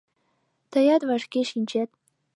—Тыят 0.71 1.01
вашке 1.09 1.41
шинчет... 1.49 1.89